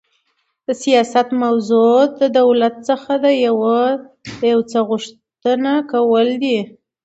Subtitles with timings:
[0.65, 6.59] د سیاست موضوع د دولت څخه د یو څه غوښتنه کول دي.